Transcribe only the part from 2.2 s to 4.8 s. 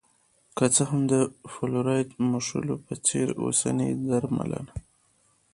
موښلو په څېر اوسنۍ درملنه